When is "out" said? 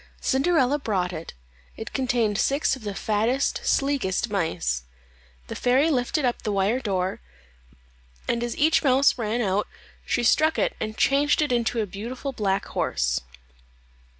9.43-9.67